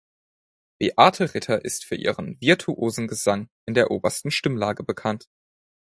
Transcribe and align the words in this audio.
Beate 0.79 1.35
Ritter 1.35 1.63
ist 1.63 1.85
für 1.85 1.93
ihren 1.93 2.35
virtuosen 2.41 3.07
Gesang 3.07 3.49
in 3.67 3.75
der 3.75 3.91
obersten 3.91 4.31
Stimmlage 4.31 4.83
bekannt. 4.83 5.29